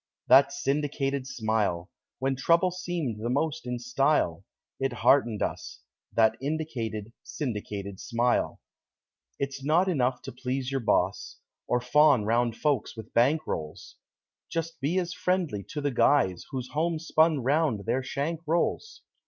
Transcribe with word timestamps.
That 0.29 0.51
syndicated 0.51 1.27
smile! 1.27 1.91
When 2.17 2.35
trouble 2.35 2.71
seemed 2.71 3.19
the 3.21 3.29
most 3.29 3.67
in 3.67 3.77
style, 3.77 4.43
It 4.79 4.93
heartened 4.93 5.43
us 5.43 5.81
That 6.11 6.37
indicated, 6.41 7.13
Syndicated 7.21 7.99
Smile. 7.99 8.59
It's 9.37 9.63
not 9.63 9.87
enough 9.87 10.23
to 10.23 10.31
please 10.31 10.71
your 10.71 10.79
boss 10.81 11.37
Or 11.67 11.79
fawn 11.79 12.25
round 12.25 12.55
folks 12.55 12.97
with 12.97 13.13
bankrolls; 13.13 13.93
Be 13.93 14.51
just 14.51 14.73
as 14.83 15.13
friendly 15.13 15.63
to 15.65 15.81
the 15.81 15.91
guys 15.91 16.47
Whose 16.49 16.71
homespun 16.71 17.43
round 17.43 17.85
their 17.85 18.01
shank 18.01 18.39
rolls. 18.47 19.03